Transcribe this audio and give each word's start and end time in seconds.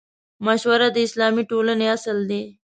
مشوره 0.45 0.87
د 0.91 0.97
اسلامي 1.07 1.43
ټولنې 1.51 1.85
اصل 1.95 2.17
دی. 2.29 2.41